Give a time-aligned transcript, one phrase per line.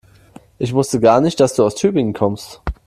[0.57, 2.63] Ich wusste gar nicht, dass du aus Tübingen kommst